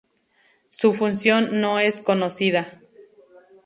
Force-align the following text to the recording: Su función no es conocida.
Su 0.69 0.95
función 0.95 1.61
no 1.61 1.77
es 1.77 2.01
conocida. 2.01 2.81